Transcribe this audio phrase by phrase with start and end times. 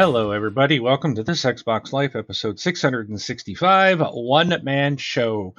[0.00, 0.80] Hello, everybody.
[0.80, 5.54] Welcome to this Xbox Life episode 665, One Man Show.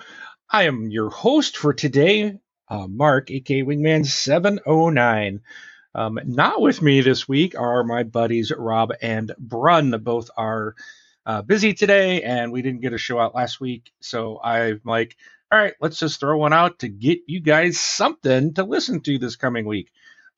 [0.50, 5.42] I am your host for today, uh, Mark, aka Wingman709.
[5.94, 9.92] Um, not with me this week are my buddies Rob and Brun.
[10.02, 10.74] Both are
[11.24, 13.92] uh, busy today, and we didn't get a show out last week.
[14.00, 15.18] So I'm like,
[15.52, 19.20] all right, let's just throw one out to get you guys something to listen to
[19.20, 19.92] this coming week.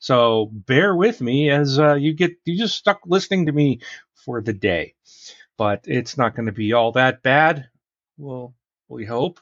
[0.04, 3.80] So bear with me as uh, you get you just stuck listening to me
[4.26, 4.96] for the day,
[5.58, 7.70] but it's not going to be all that bad.
[8.18, 8.54] Well,
[8.90, 9.40] we hope.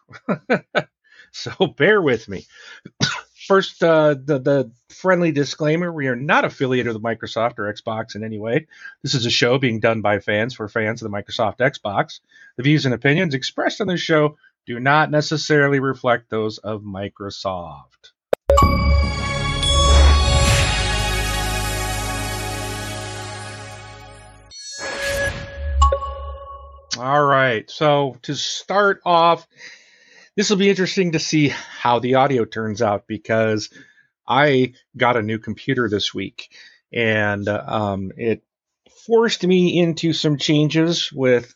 [1.32, 2.46] so bear with me.
[3.48, 8.24] First, uh, the the friendly disclaimer: we are not affiliated with Microsoft or Xbox in
[8.24, 8.68] any way.
[9.02, 12.20] This is a show being done by fans for fans of the Microsoft Xbox.
[12.58, 18.12] The views and opinions expressed on this show do not necessarily reflect those of Microsoft.
[26.98, 27.70] All right.
[27.70, 29.48] So to start off,
[30.36, 33.70] this will be interesting to see how the audio turns out because
[34.28, 36.50] I got a new computer this week
[36.92, 38.44] and um, it
[39.06, 41.56] forced me into some changes with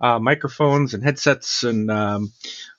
[0.00, 2.32] uh, microphones and headsets, and um,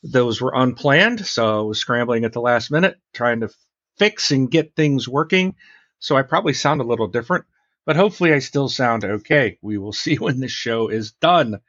[0.04, 1.26] those were unplanned.
[1.26, 3.50] So I was scrambling at the last minute trying to
[3.98, 5.56] fix and get things working.
[6.00, 7.46] So I probably sound a little different,
[7.86, 9.58] but hopefully I still sound okay.
[9.62, 11.60] We will see when this show is done.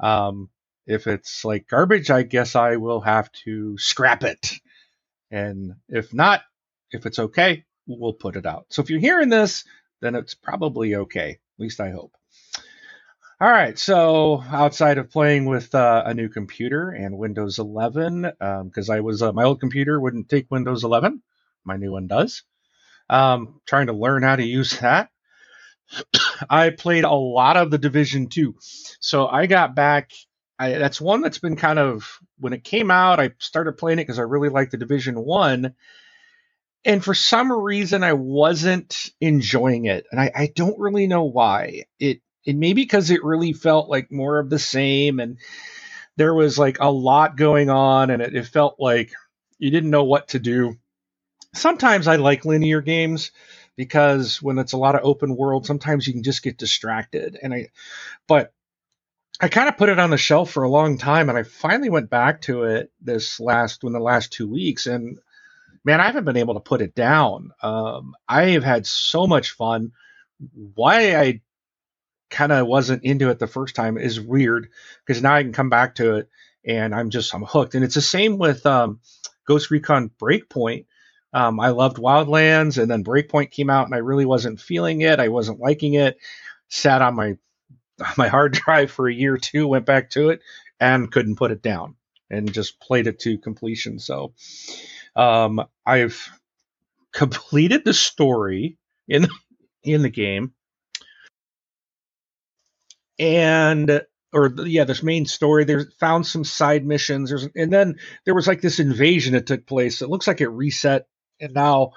[0.00, 0.50] Um,
[0.86, 4.52] if it's like garbage, I guess I will have to scrap it.
[5.30, 6.42] And if not,
[6.92, 8.66] if it's okay, we'll put it out.
[8.70, 9.64] So if you're hearing this,
[10.00, 11.30] then it's probably okay.
[11.30, 12.12] At least I hope.
[13.40, 13.78] All right.
[13.78, 19.00] So outside of playing with uh, a new computer and Windows 11, because um, I
[19.00, 21.22] was uh, my old computer wouldn't take Windows 11,
[21.64, 22.44] my new one does.
[23.10, 25.10] Um, trying to learn how to use that.
[26.50, 28.56] I played a lot of the Division 2.
[29.00, 30.10] So I got back.
[30.58, 33.20] I, that's one that's been kind of when it came out.
[33.20, 35.74] I started playing it because I really liked the Division One,
[36.84, 41.84] and for some reason I wasn't enjoying it, and I, I don't really know why.
[41.98, 45.36] It it maybe because it really felt like more of the same, and
[46.16, 49.12] there was like a lot going on, and it, it felt like
[49.58, 50.78] you didn't know what to do.
[51.54, 53.30] Sometimes I like linear games
[53.76, 57.38] because when it's a lot of open world, sometimes you can just get distracted.
[57.42, 57.68] And I,
[58.26, 58.52] but
[59.40, 61.90] I kind of put it on the shelf for a long time, and I finally
[61.90, 65.18] went back to it this last in the last two weeks, and
[65.84, 67.52] man, I haven't been able to put it down.
[67.62, 69.92] Um, I have had so much fun.
[70.74, 71.40] Why I
[72.28, 74.68] kind of wasn't into it the first time is weird
[75.04, 76.28] because now I can come back to it
[76.64, 77.74] and I'm just I'm hooked.
[77.74, 79.00] And it's the same with um,
[79.46, 80.86] Ghost Recon Breakpoint.
[81.36, 85.20] Um, I loved Wildlands, and then Breakpoint came out, and I really wasn't feeling it.
[85.20, 86.16] I wasn't liking it.
[86.70, 87.36] Sat on my
[88.16, 90.40] my hard drive for a year or two, went back to it,
[90.80, 91.96] and couldn't put it down,
[92.30, 93.98] and just played it to completion.
[93.98, 94.32] So,
[95.14, 96.26] um, I've
[97.12, 99.28] completed the story in
[99.84, 100.54] in the game,
[103.18, 104.00] and
[104.32, 105.64] or yeah, this main story.
[105.64, 107.28] There's found some side missions.
[107.28, 110.00] There's and then there was like this invasion that took place.
[110.00, 111.06] It looks like it reset
[111.40, 111.92] and now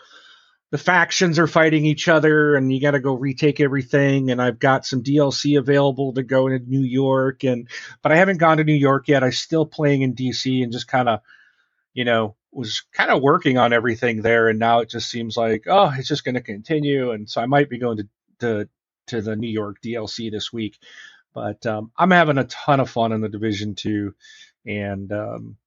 [0.72, 4.32] the factions are fighting each other and you got to go retake everything.
[4.32, 7.44] And i've got some dlc available to go into new york.
[7.44, 7.68] And
[8.02, 9.24] but i haven't gone to new york yet.
[9.24, 11.22] I'm still playing in dc and just kind of
[11.94, 14.48] you know was kind of working on everything there.
[14.50, 17.12] And now it just seems like oh it's just going to continue.
[17.12, 18.08] And so i might be going to,
[18.40, 18.70] to
[19.08, 20.78] to the new york dlc this week.
[21.34, 24.14] But um, i'm having a ton of fun in the division 2
[24.66, 25.58] and um,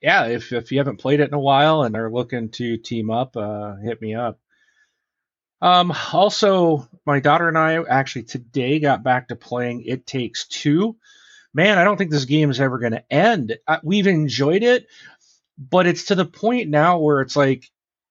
[0.00, 3.10] yeah, if if you haven't played it in a while and are looking to team
[3.10, 4.38] up, uh, hit me up.
[5.60, 10.96] Um, also, my daughter and I actually today got back to playing It Takes Two.
[11.52, 13.56] Man, I don't think this game is ever going to end.
[13.66, 14.86] I, we've enjoyed it,
[15.58, 17.64] but it's to the point now where it's like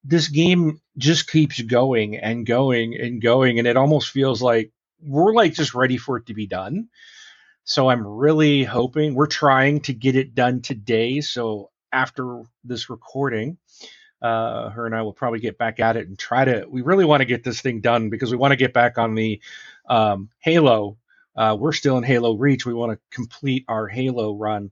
[0.04, 4.72] this game just keeps going and going and going, and it almost feels like
[5.02, 6.90] we're like just ready for it to be done.
[7.64, 11.22] So I'm really hoping we're trying to get it done today.
[11.22, 13.58] So after this recording,
[14.22, 16.66] uh, her and I will probably get back at it and try to.
[16.68, 19.16] We really want to get this thing done because we want to get back on
[19.16, 19.42] the
[19.90, 20.98] um, Halo.
[21.36, 22.66] Uh, we're still in Halo Reach.
[22.66, 24.72] We want to complete our Halo run,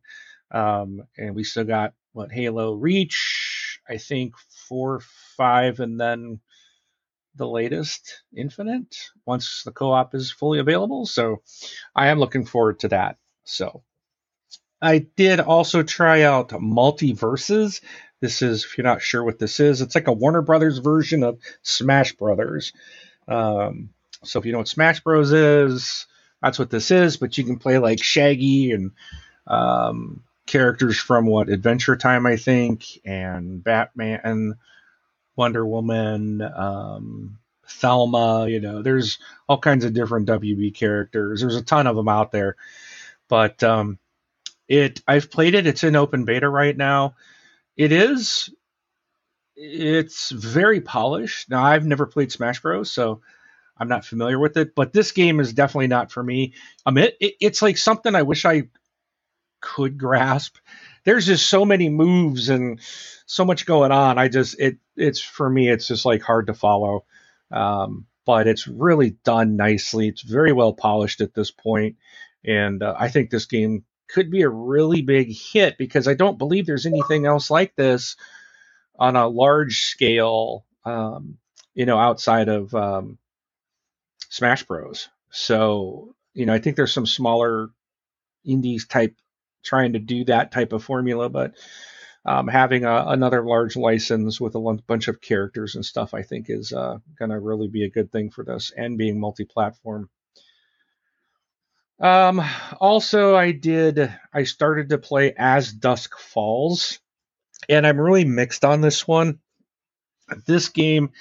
[0.52, 3.80] um, and we still got what Halo Reach.
[3.88, 4.34] I think
[4.68, 5.02] four,
[5.38, 6.40] five, and then
[7.36, 11.06] the latest Infinite once the co-op is fully available.
[11.06, 11.42] So
[11.96, 13.18] I am looking forward to that.
[13.44, 13.84] So
[14.82, 17.82] I did also try out MultiVersus.
[18.22, 21.24] This is, if you're not sure what this is, it's like a Warner Brothers version
[21.24, 22.74] of Smash Brothers.
[23.28, 23.90] Um,
[24.24, 26.08] So if you know what Smash Bros is,
[26.42, 27.18] that's what this is.
[27.18, 28.92] But you can play like Shaggy and
[29.48, 34.56] um, characters from what Adventure Time, I think, and Batman,
[35.36, 37.38] Wonder Woman, um,
[37.68, 38.48] Thelma.
[38.50, 41.42] You know, there's all kinds of different WB characters.
[41.42, 42.56] There's a ton of them out there,
[43.28, 44.00] but um,
[44.68, 45.68] it I've played it.
[45.68, 47.16] It's in open beta right now.
[47.78, 48.50] It is.
[49.56, 51.50] It's very polished.
[51.50, 53.22] Now I've never played Smash Bros, so
[53.78, 54.76] I'm not familiar with it.
[54.76, 56.54] But this game is definitely not for me.
[56.86, 58.70] I mean, it, it's like something I wish I
[59.62, 60.58] could grasp.
[61.04, 62.80] There's just so many moves and
[63.26, 64.18] so much going on.
[64.18, 65.70] I just it it's for me.
[65.70, 67.06] It's just like hard to follow.
[67.52, 70.08] Um, but it's really done nicely.
[70.08, 71.98] It's very well polished at this point,
[72.44, 76.38] and uh, I think this game could be a really big hit because I don't
[76.38, 78.16] believe there's anything else like this
[78.98, 81.38] on a large scale, um,
[81.74, 83.18] you know, outside of um,
[84.30, 85.10] Smash Bros.
[85.30, 87.70] So, you know, I think there's some smaller
[88.46, 89.16] indies type
[89.64, 91.56] trying to do that type of formula, but
[92.26, 96.50] um, having a, another large license with a bunch of characters and stuff, I think,
[96.50, 100.10] is uh, going to really be a good thing for this and being multi platform.
[102.00, 102.42] Um,
[102.80, 107.00] also, I did, I started to play As Dusk Falls,
[107.70, 109.40] and I'm really mixed on this one.
[110.46, 111.12] This game,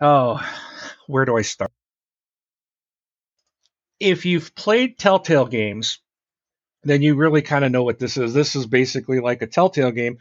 [0.00, 0.40] oh,
[1.06, 1.72] where do I start?
[4.00, 6.00] If you've played Telltale games,
[6.82, 8.34] then you really kind of know what this is.
[8.34, 10.18] This is basically like a Telltale game,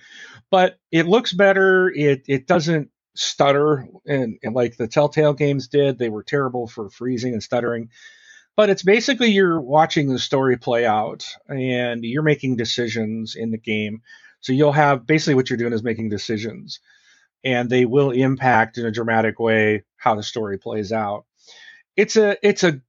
[0.50, 1.90] but it looks better.
[1.90, 5.98] It it doesn't stutter and, and like the Telltale games did.
[5.98, 7.90] They were terrible for freezing and stuttering
[8.56, 13.58] but it's basically you're watching the story play out and you're making decisions in the
[13.58, 14.02] game.
[14.42, 16.80] So you'll have basically what you're doing is making decisions
[17.44, 21.26] and they will impact in a dramatic way how the story plays out.
[21.96, 22.82] It's a it's a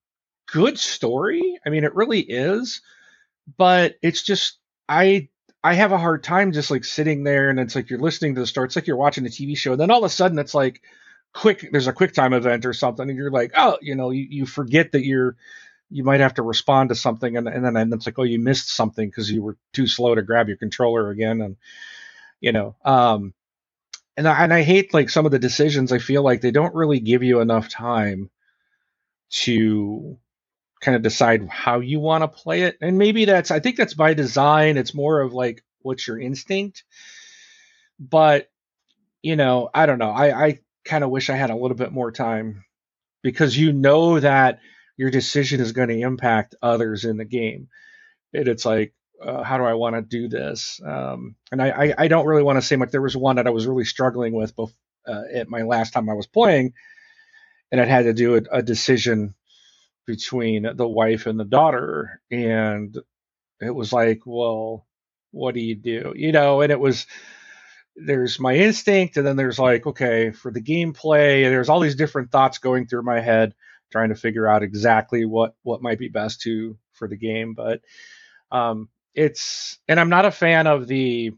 [0.53, 1.59] good story.
[1.65, 2.83] I mean it really is,
[3.57, 4.59] but it's just
[4.89, 5.29] I
[5.63, 8.43] I have a hard time just like sitting there and it's like you're listening to
[8.43, 8.67] the story.
[8.67, 10.83] It's like you're watching a TV show and then all of a sudden it's like
[11.35, 14.27] quick there's a quick time event or something and you're like oh you know you,
[14.31, 15.37] you forget that you're
[15.91, 18.39] you might have to respond to something and, and then and it's like oh you
[18.39, 21.57] missed something because you were too slow to grab your controller again and
[22.41, 23.35] you know um
[24.17, 26.75] and I, and I hate like some of the decisions i feel like they don't
[26.75, 28.31] really give you enough time
[29.31, 30.17] to
[30.81, 33.95] kind of decide how you want to play it and maybe that's i think that's
[33.95, 36.85] by design it's more of like what's your instinct
[37.99, 38.51] but
[39.23, 41.93] you know i don't know i i kind of wish I had a little bit
[41.93, 42.65] more time
[43.23, 44.61] because you know that
[44.97, 47.69] your decision is going to impact others in the game.
[48.33, 48.93] And it's like,
[49.23, 50.81] uh, how do I want to do this?
[50.85, 52.91] Um, and I, I, I, don't really want to say much.
[52.91, 54.75] There was one that I was really struggling with bef-
[55.07, 56.75] uh, at my last time I was playing,
[57.71, 59.35] and it had to do a, a decision
[60.07, 62.21] between the wife and the daughter.
[62.31, 62.97] And
[63.61, 64.87] it was like, well,
[65.31, 66.13] what do you do?
[66.17, 67.07] You know, and it was
[67.97, 72.31] there's my instinct and then there's like okay for the gameplay there's all these different
[72.31, 73.55] thoughts going through my head
[73.93, 77.81] trying to figure out exactly what what might be best to for the game but
[78.51, 81.33] um it's and i'm not a fan of the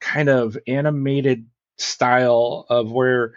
[0.00, 1.46] kind of animated
[1.78, 3.34] style of where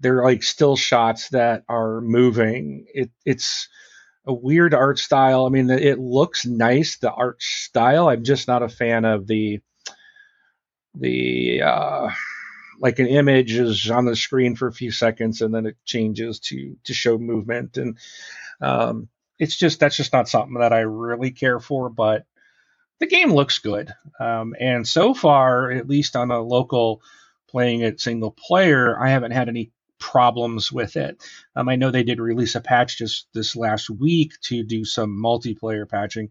[0.00, 2.86] they're like still shots that are moving.
[2.92, 3.68] It it's
[4.26, 5.46] a weird art style.
[5.46, 8.08] I mean it looks nice the art style.
[8.08, 9.60] I'm just not a fan of the
[10.98, 12.10] the uh,
[12.78, 16.40] like an image is on the screen for a few seconds and then it changes
[16.40, 17.76] to to show movement.
[17.76, 17.98] And
[18.60, 22.26] um, it's just that's just not something that I really care for but
[22.98, 23.92] the game looks good.
[24.18, 27.02] Um, and so far at least on a local
[27.48, 31.22] playing it single player I haven't had any problems with it.
[31.54, 35.10] Um, I know they did release a patch just this last week to do some
[35.10, 36.28] multiplayer patching,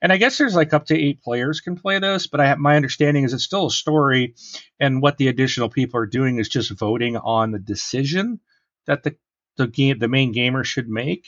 [0.00, 2.26] and I guess there's like up to eight players can play this.
[2.26, 4.34] But I have, my understanding is it's still a story,
[4.78, 8.40] and what the additional people are doing is just voting on the decision
[8.86, 9.16] that the
[9.56, 11.26] the game the main gamer should make,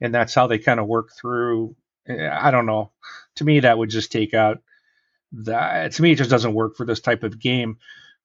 [0.00, 1.74] and that's how they kind of work through.
[2.08, 2.92] I don't know.
[3.36, 4.58] To me, that would just take out
[5.32, 5.92] that.
[5.92, 7.78] To me, it just doesn't work for this type of game,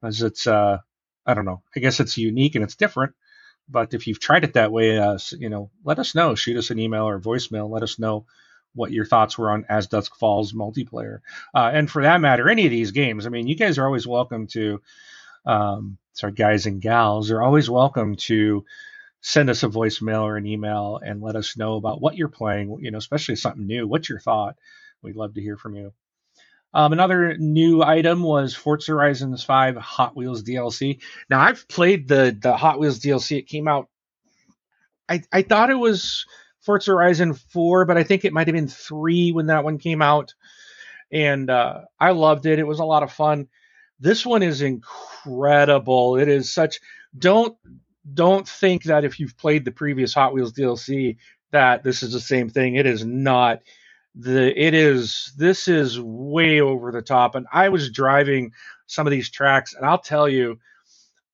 [0.04, 0.80] as it's uh
[1.27, 1.62] I don't know.
[1.75, 3.13] I guess it's unique and it's different.
[3.69, 6.36] But if you've tried it that way, uh, you know, let us know.
[6.36, 7.69] Shoot us an email or voicemail.
[7.69, 8.25] Let us know
[8.74, 11.19] what your thoughts were on As Dusk Falls multiplayer.
[11.53, 13.25] Uh, and for that matter, any of these games.
[13.25, 14.81] I mean, you guys are always welcome to,
[15.46, 18.63] um, sorry, guys and gals are always welcome to
[19.19, 22.77] send us a voicemail or an email and let us know about what you're playing,
[22.81, 23.88] you know, especially something new.
[23.88, 24.55] What's your thought?
[25.01, 25.91] We'd love to hear from you.
[26.77, 31.01] Um, another new item was Forza Horizons 5 Hot Wheels DLC.
[31.27, 33.39] Now I've played the the Hot Wheels DLC.
[33.39, 33.89] It came out
[35.10, 36.27] I, I thought it was
[36.60, 40.03] Forza Horizon 4, but I think it might have been 3 when that one came
[40.03, 40.36] out.
[41.12, 42.60] And uh, I loved it.
[42.60, 43.48] It was a lot of fun.
[44.00, 46.17] This one is incredible.
[46.17, 46.79] It is such
[47.17, 47.57] don't
[48.13, 51.17] don't think that if you've played the previous Hot Wheels DLC
[51.50, 52.75] that this is the same thing.
[52.75, 53.63] It is not.
[54.16, 57.36] The it is this is way over the top.
[57.36, 58.52] And I was driving
[58.88, 60.60] some of these tracks, and I'll tell you,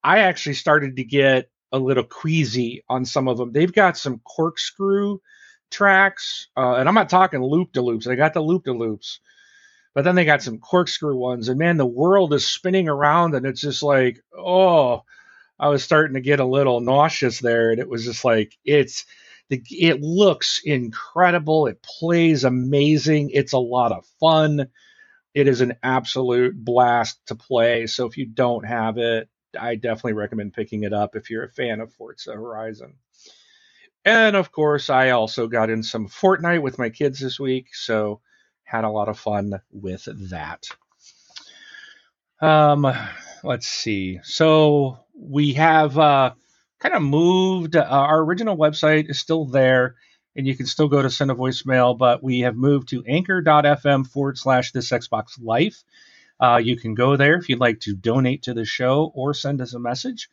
[0.03, 3.51] I actually started to get a little queasy on some of them.
[3.51, 5.20] They've got some corkscrew
[5.72, 8.06] tracks, uh, and I'm not talking loop de loops.
[8.06, 9.20] They got the loop de loops,
[9.96, 13.46] but then they got some corkscrew ones, and man, the world is spinning around, and
[13.46, 15.03] it's just like, oh,
[15.60, 19.06] I was starting to get a little nauseous there, and it was just like it's
[19.50, 21.67] the, it looks incredible.
[21.67, 23.31] It plays amazing.
[23.31, 24.67] It's a lot of fun.
[25.33, 27.88] It is an absolute blast to play.
[27.88, 31.50] So if you don't have it, I definitely recommend picking it up if you're a
[31.50, 32.95] fan of Forza Horizon.
[34.05, 38.21] And of course, I also got in some Fortnite with my kids this week, so
[38.63, 40.65] had a lot of fun with that.
[42.41, 42.91] Um,
[43.43, 44.19] let's see.
[44.23, 46.33] So we have uh,
[46.84, 47.78] kind of moved.
[47.78, 49.96] Uh, our original website is still there,
[50.36, 54.06] and you can still go to send a voicemail, but we have moved to anchor.fm
[54.06, 55.82] forward slash this Xbox Life.
[56.42, 59.62] Uh, you can go there if you'd like to donate to the show or send
[59.62, 60.30] us a message.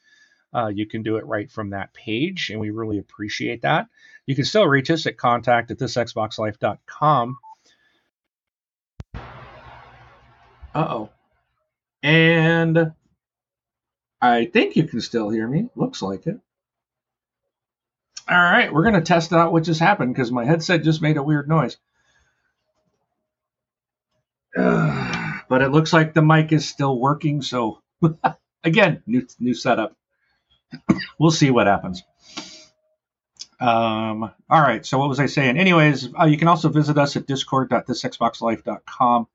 [0.53, 3.87] Uh, you can do it right from that page, and we really appreciate that.
[4.27, 7.39] You can still reach us at contact at thisxboxlife.com.
[9.15, 9.19] Uh
[10.75, 11.11] oh.
[12.03, 12.93] And
[14.21, 15.69] I think you can still hear me.
[15.75, 16.39] Looks like it.
[18.29, 21.17] All right, we're going to test out what just happened because my headset just made
[21.17, 21.79] a weird noise.
[24.57, 27.43] Uh, but it looks like the mic is still working.
[27.43, 27.83] So,
[28.65, 29.97] again, new new setup.
[31.19, 32.05] we'll see what happens.
[33.59, 34.87] Um, all right.
[34.87, 35.59] So, what was I saying?
[35.59, 39.27] Anyways, uh, you can also visit us at discord.thisxboxlife.com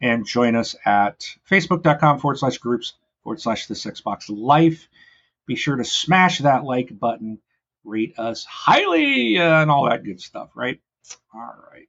[0.00, 4.88] and join us at facebook.com forward slash groups forward slash this Xbox Life.
[5.46, 7.38] Be sure to smash that like button,
[7.84, 10.80] rate us highly, uh, and all that good stuff, right?
[11.34, 11.88] All right.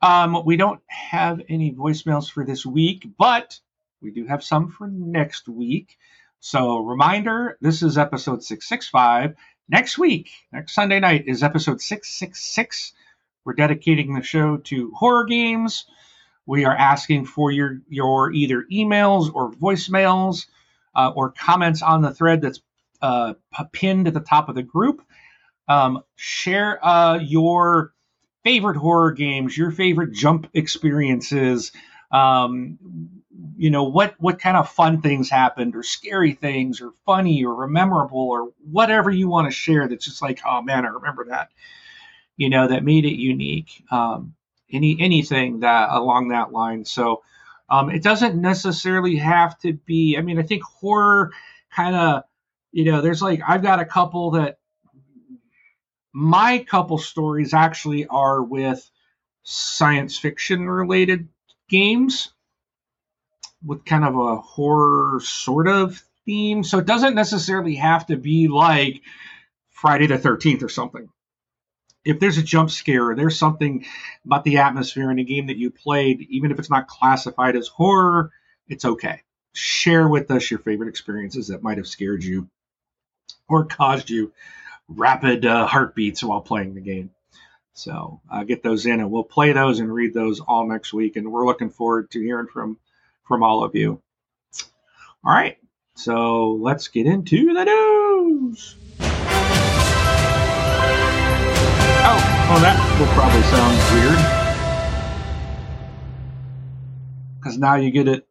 [0.00, 3.58] Um, we don't have any voicemails for this week, but
[4.00, 5.98] we do have some for next week.
[6.40, 9.34] So, reminder this is episode 665.
[9.68, 12.92] Next week, next Sunday night, is episode 666.
[13.44, 15.84] We're dedicating the show to horror games.
[16.48, 20.46] We are asking for your your either emails or voicemails
[20.94, 22.62] uh, or comments on the thread that's
[23.02, 23.34] uh,
[23.72, 25.02] pinned at the top of the group.
[25.68, 27.92] Um, share uh, your
[28.44, 31.70] favorite horror games, your favorite jump experiences.
[32.10, 32.78] Um,
[33.58, 37.66] you know what what kind of fun things happened, or scary things, or funny, or
[37.66, 39.86] memorable, or whatever you want to share.
[39.86, 41.50] That's just like, oh man, I remember that.
[42.38, 43.84] You know that made it unique.
[43.90, 44.34] Um,
[44.70, 46.84] any anything that along that line.
[46.84, 47.22] So
[47.68, 50.16] um, it doesn't necessarily have to be.
[50.16, 51.32] I mean, I think horror
[51.70, 52.22] kind of,
[52.72, 54.58] you know, there's like I've got a couple that
[56.12, 58.88] my couple stories actually are with
[59.42, 61.28] science fiction related
[61.68, 62.32] games
[63.64, 66.64] with kind of a horror sort of theme.
[66.64, 69.02] So it doesn't necessarily have to be like
[69.70, 71.08] Friday the 13th or something
[72.08, 73.84] if there's a jump scare or there's something
[74.24, 77.68] about the atmosphere in a game that you played, even if it's not classified as
[77.68, 78.32] horror,
[78.66, 79.22] it's okay.
[79.52, 82.48] Share with us your favorite experiences that might have scared you
[83.46, 84.32] or caused you
[84.88, 87.10] rapid uh, heartbeats while playing the game.
[87.74, 91.16] So uh, get those in, and we'll play those and read those all next week.
[91.16, 92.78] And we're looking forward to hearing from
[93.24, 94.00] from all of you.
[95.22, 95.58] All right,
[95.94, 98.87] so let's get into the news.
[102.50, 104.18] Oh, that will probably sound weird.
[107.38, 108.26] Because now you get it.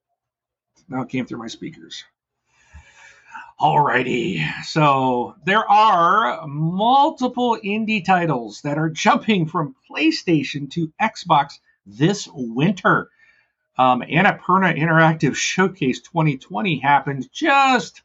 [0.90, 2.04] Now it came through my speakers.
[3.62, 12.28] Alrighty, so there are multiple indie titles that are jumping from PlayStation to Xbox this
[12.34, 13.12] winter.
[13.78, 18.02] Um, Annapurna Interactive Showcase 2020 happened just,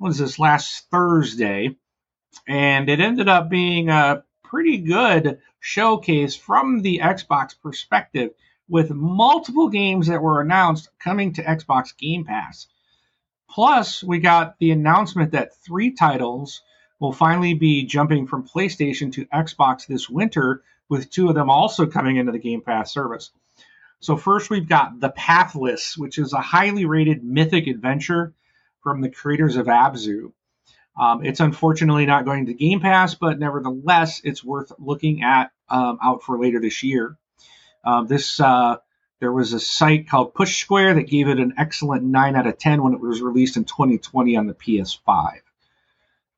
[0.00, 1.76] was this, last Thursday.
[2.48, 8.30] And it ended up being a pretty good showcase from the Xbox perspective
[8.68, 12.68] with multiple games that were announced coming to Xbox Game Pass.
[13.50, 16.62] Plus, we got the announcement that three titles
[17.00, 21.84] will finally be jumping from PlayStation to Xbox this winter, with two of them also
[21.84, 23.32] coming into the Game Pass service.
[23.98, 28.34] So, first, we've got The Pathless, which is a highly rated mythic adventure
[28.84, 30.30] from the creators of Abzu.
[30.98, 35.98] Um, it's unfortunately not going to Game Pass, but nevertheless, it's worth looking at um,
[36.02, 37.16] out for later this year.
[37.84, 38.76] Um, this uh,
[39.20, 42.58] there was a site called Push Square that gave it an excellent nine out of
[42.58, 45.40] ten when it was released in 2020 on the PS5.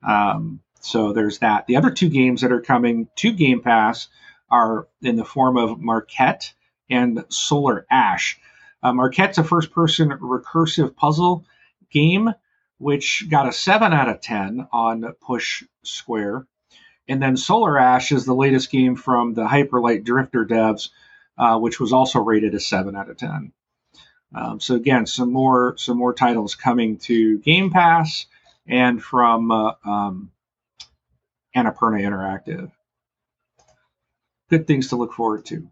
[0.06, 1.66] Um, so there's that.
[1.66, 4.08] The other two games that are coming to Game Pass
[4.50, 6.52] are in the form of Maquette
[6.88, 8.38] and Solar Ash.
[8.82, 11.44] Uh, Maquette's a first-person recursive puzzle
[11.90, 12.32] game
[12.78, 16.46] which got a 7 out of 10 on Push Square.
[17.08, 20.90] And then Solar Ash is the latest game from the Hyperlight Drifter devs,
[21.38, 23.52] uh, which was also rated a 7 out of 10.
[24.34, 28.26] Um, so again, some more some more titles coming to Game Pass
[28.66, 30.32] and from uh, um,
[31.54, 32.70] Annapurna Interactive.
[34.50, 35.68] Good things to look forward to.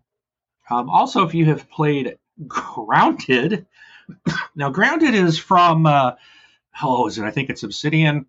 [0.71, 3.67] Um, also, if you have played Grounded,
[4.57, 6.13] now Grounded is from uh,
[6.75, 7.25] how is it?
[7.25, 8.27] I think it's Obsidian,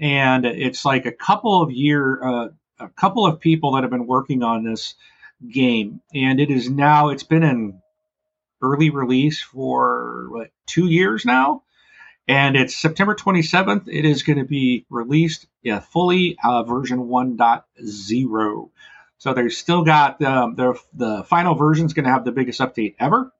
[0.00, 2.48] and it's like a couple of year, uh,
[2.80, 4.94] a couple of people that have been working on this
[5.52, 7.80] game, and it is now it's been in
[8.62, 11.62] early release for what two years now,
[12.26, 13.86] and it's September 27th.
[13.86, 18.70] It is going to be released, yeah, fully uh, version 1.0.
[19.18, 22.60] So they've still got um, the the final version is going to have the biggest
[22.60, 23.30] update ever.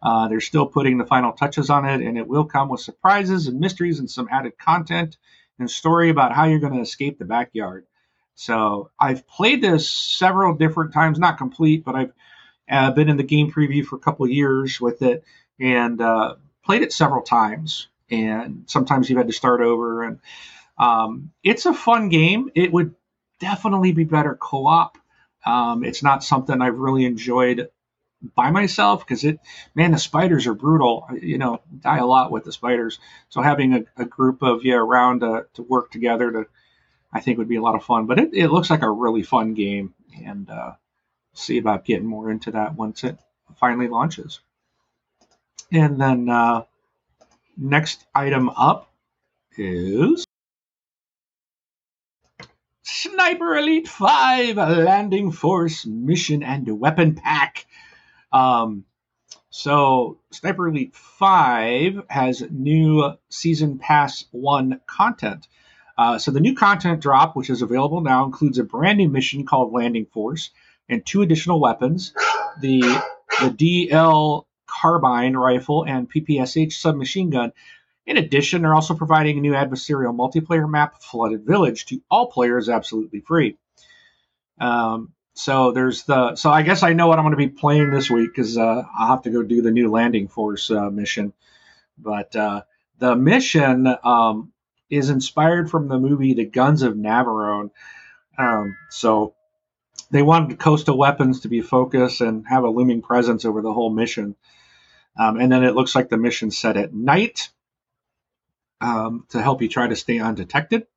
[0.00, 3.48] Uh, they're still putting the final touches on it, and it will come with surprises
[3.48, 5.16] and mysteries and some added content
[5.58, 7.86] and story about how you're going to escape the backyard.
[8.34, 12.12] So I've played this several different times, not complete, but I've
[12.70, 15.24] uh, been in the game preview for a couple years with it
[15.58, 17.88] and uh, played it several times.
[18.10, 20.04] And sometimes you've had to start over.
[20.04, 20.20] And
[20.78, 22.50] um, it's a fun game.
[22.54, 22.94] It would
[23.40, 24.98] definitely be better co-op.
[25.44, 27.68] Um, it's not something I've really enjoyed
[28.34, 29.38] by myself because it
[29.74, 31.08] man the spiders are brutal.
[31.20, 32.98] You know die a lot with the spiders.
[33.28, 36.46] So having a, a group of you around to, to work together to
[37.12, 38.06] i think would be a lot of fun.
[38.06, 40.72] But it, it looks like a really fun game and uh,
[41.34, 43.18] see about getting more into that once it
[43.58, 44.40] finally launches.
[45.70, 46.62] And then uh,
[47.56, 48.90] next item up
[49.56, 50.24] is
[52.82, 57.66] Sniper Elite 5 Landing Force Mission and Weapon Pack
[58.32, 58.84] um,
[59.50, 65.48] so Sniper Elite 5 has new Season Pass 1 content.
[65.96, 69.44] Uh, so the new content drop, which is available now, includes a brand new mission
[69.44, 70.50] called Landing Force
[70.88, 72.12] and two additional weapons
[72.60, 72.80] the,
[73.40, 77.52] the DL carbine rifle and PPSH submachine gun.
[78.06, 82.68] In addition, they're also providing a new adversarial multiplayer map, Flooded Village, to all players
[82.68, 83.58] absolutely free.
[84.60, 87.92] Um, so there's the so I guess I know what I'm going to be playing
[87.92, 91.32] this week because uh, I'll have to go do the new landing force uh, mission.
[91.96, 92.62] But uh,
[92.98, 94.52] the mission um,
[94.90, 97.70] is inspired from the movie The Guns of Navarone.
[98.36, 99.36] Um, so
[100.10, 103.90] they wanted coastal weapons to be focused and have a looming presence over the whole
[103.90, 104.34] mission.
[105.16, 107.50] Um, and then it looks like the mission set at night
[108.80, 110.88] um, to help you try to stay undetected.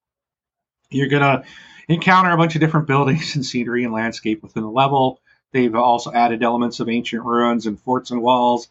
[0.89, 1.43] You're gonna
[1.91, 5.19] encounter a bunch of different buildings and scenery and landscape within the level.
[5.51, 8.69] They've also added elements of ancient ruins and forts and walls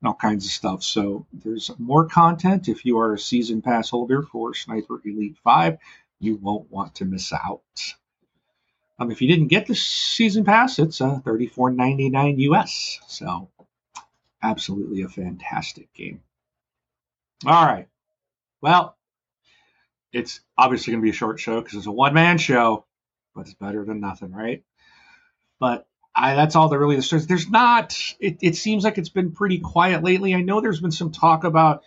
[0.00, 0.82] and all kinds of stuff.
[0.82, 2.68] So there's more content.
[2.68, 5.78] If you are a season pass holder for Sniper Elite 5,
[6.18, 7.62] you won't want to miss out.
[8.98, 13.00] Um, if you didn't get the season pass, it's uh, $34.99 US.
[13.08, 13.48] So
[14.42, 16.22] absolutely a fantastic game.
[17.46, 17.88] All right.
[18.60, 18.96] Well,
[20.12, 22.84] it's obviously going to be a short show because it's a one man show,
[23.34, 24.64] but it's better than nothing, right?
[25.58, 27.08] But I, that's all there really is.
[27.26, 27.96] There's not.
[28.18, 30.34] It, it, seems like it's been pretty quiet lately.
[30.34, 31.82] I know there's been some talk about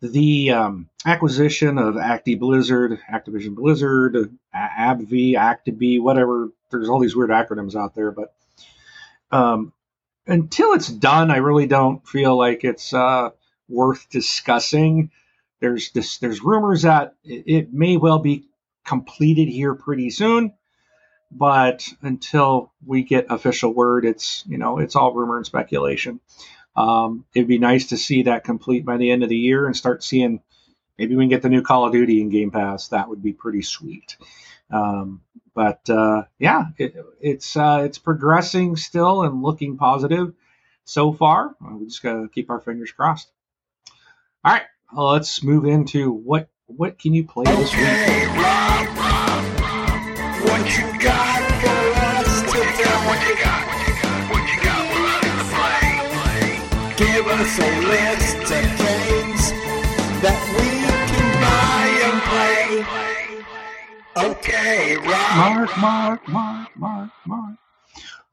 [0.00, 6.50] the um, acquisition of Acti Blizzard, Activision Blizzard, AbbVie, Actibi, whatever.
[6.70, 8.34] There's all these weird acronyms out there, but
[9.30, 9.72] um,
[10.26, 13.30] until it's done, I really don't feel like it's uh,
[13.68, 15.10] worth discussing
[15.62, 18.48] there's this, there's rumors that it, may well be
[18.84, 20.52] completed here pretty soon,
[21.30, 26.20] but until we get official word, it's you know it's all rumor and speculation.
[26.74, 29.76] Um, it'd be nice to see that complete by the end of the year and
[29.76, 30.40] start seeing
[30.98, 32.88] maybe we can get the new Call of Duty in Game Pass.
[32.88, 34.16] That would be pretty sweet.
[34.70, 35.20] Um,
[35.54, 40.34] but uh, yeah, it, it's uh, it's progressing still and looking positive
[40.84, 41.54] so far.
[41.60, 43.30] We just gotta keep our fingers crossed.
[44.44, 44.62] All right,
[44.94, 47.82] Uh, let's move into what what can you play this week?
[50.44, 52.92] What you got for us today?
[53.08, 53.64] What you got?
[53.72, 54.30] What you got?
[54.30, 54.88] What you got?
[56.98, 59.50] Give us a list of games
[60.20, 60.68] that we
[61.08, 62.84] can buy and play.
[64.30, 65.36] Okay, right.
[65.38, 67.56] Mark, Mark, Mark, Mark, Mark.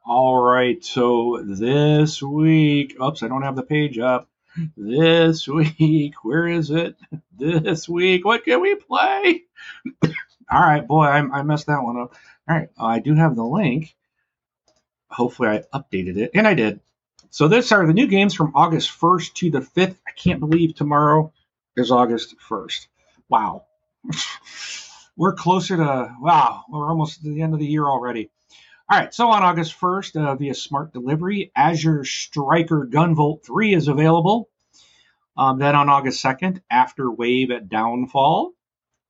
[0.06, 4.28] All right, so this week, oops, I don't have the page up.
[4.76, 6.96] This week, where is it?
[7.38, 9.44] This week, what can we play?
[10.52, 12.16] All right, boy, I, I messed that one up.
[12.50, 13.96] All right, uh, I do have the link.
[15.10, 16.80] Hopefully, I updated it, and I did.
[17.30, 19.96] So, this are the new games from August 1st to the 5th.
[20.08, 21.32] I can't believe tomorrow
[21.78, 22.88] is August 1st.
[23.30, 23.66] Wow.
[25.18, 28.32] we're closer to, wow, we're almost to the end of the year already.
[28.92, 33.88] All right, so on August 1st, uh, via smart delivery, Azure Striker Gunvolt 3 is
[33.88, 34.50] available.
[35.38, 38.52] Um, then on August 2nd, After Wave at Downfall.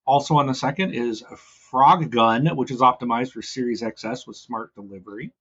[0.06, 1.24] Also on the 2nd is
[1.72, 5.32] Frog Gun, which is optimized for Series XS with smart delivery.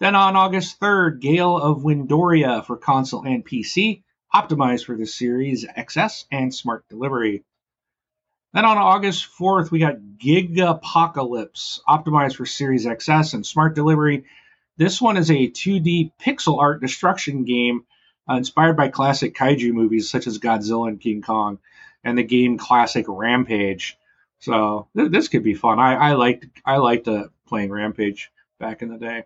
[0.00, 4.02] Then on August 3rd, Gale of Windoria for console and PC,
[4.34, 7.42] optimized for the Series XS and smart delivery.
[8.54, 14.24] Then on August 4th, we got Gigapocalypse, optimized for Series XS and Smart Delivery.
[14.78, 17.84] This one is a 2D pixel art destruction game
[18.28, 21.58] uh, inspired by classic kaiju movies such as Godzilla and King Kong,
[22.04, 23.98] and the game classic Rampage.
[24.40, 25.78] So th- this could be fun.
[25.78, 28.30] I, I liked I liked uh, playing Rampage
[28.60, 29.24] back in the day.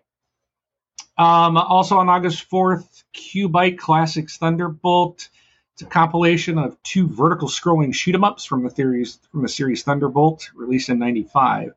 [1.17, 5.29] Um, also on August 4th, QUByte Classics Thunderbolt.
[5.73, 9.49] It's a compilation of two vertical scrolling shoot 'em ups from the series from the
[9.49, 11.73] series Thunderbolt, released in '95.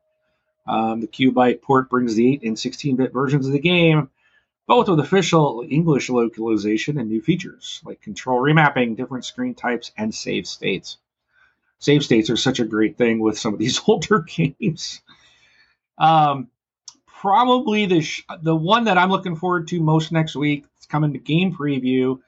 [0.67, 4.09] Um, the QUByte port brings the 8 and 16-bit versions of the game,
[4.67, 10.13] both with official English localization and new features like control remapping, different screen types, and
[10.13, 10.97] save states.
[11.79, 15.01] Save states are such a great thing with some of these older games.
[15.97, 16.49] Um,
[17.07, 20.65] probably the sh- the one that I'm looking forward to most next week.
[20.75, 22.19] It's coming to game preview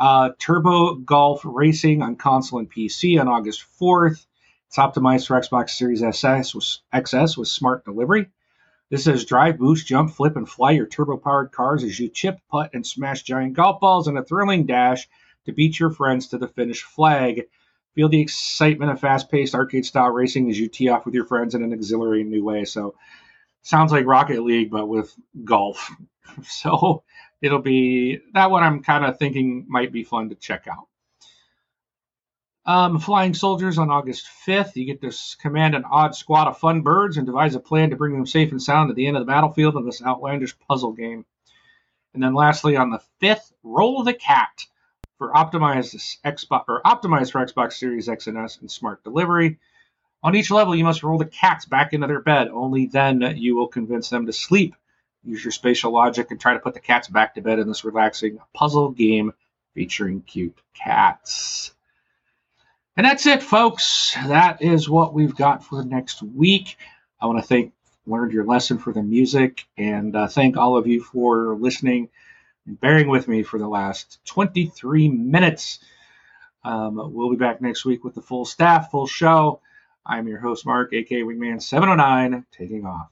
[0.00, 4.24] uh, Turbo Golf Racing on console and PC on August 4th.
[4.66, 8.30] It's optimized for Xbox Series SS with, XS with smart delivery.
[8.88, 12.38] This says drive, boost, jump, flip, and fly your turbo powered cars as you chip,
[12.50, 15.06] putt, and smash giant golf balls in a thrilling dash
[15.44, 17.42] to beat your friends to the finish flag.
[17.94, 21.26] Feel the excitement of fast paced arcade style racing as you tee off with your
[21.26, 22.64] friends in an exhilarating new way.
[22.64, 22.94] So,
[23.62, 25.90] sounds like Rocket League, but with golf.
[26.44, 27.02] So,
[27.40, 30.86] it'll be that one I'm kind of thinking might be fun to check out.
[32.66, 34.76] Um, Flying Soldiers on August 5th.
[34.76, 37.96] You get to command an odd squad of fun birds and devise a plan to
[37.96, 40.92] bring them safe and sound to the end of the battlefield in this outlandish puzzle
[40.92, 41.24] game.
[42.12, 44.66] And then lastly, on the 5th, Roll the Cat
[45.16, 49.58] for optimized Xbox or optimized for Xbox Series X and S and smart delivery.
[50.22, 52.48] On each level, you must roll the cats back into their bed.
[52.48, 54.74] Only then you will convince them to sleep
[55.24, 57.84] Use your spatial logic and try to put the cats back to bed in this
[57.84, 59.32] relaxing puzzle game
[59.74, 61.72] featuring cute cats.
[62.96, 64.14] And that's it, folks.
[64.14, 66.76] That is what we've got for next week.
[67.20, 67.72] I want to thank
[68.06, 72.08] Learned Your Lesson for the music and uh, thank all of you for listening
[72.66, 75.80] and bearing with me for the last 23 minutes.
[76.64, 79.60] Um, we'll be back next week with the full staff, full show.
[80.04, 83.10] I'm your host, Mark, aka Wingman709, taking off.